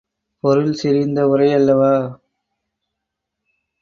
[0.43, 1.93] பொருள் செறிந்த உரையல்லவா?